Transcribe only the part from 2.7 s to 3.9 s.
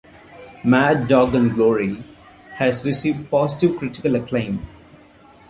received positive